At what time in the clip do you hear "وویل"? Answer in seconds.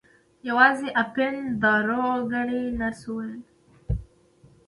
3.07-3.41